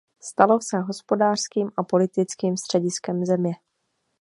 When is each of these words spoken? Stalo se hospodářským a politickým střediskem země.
Stalo 0.23 0.61
se 0.61 0.77
hospodářským 0.77 1.71
a 1.77 1.83
politickým 1.83 2.57
střediskem 2.57 3.25
země. 3.25 3.53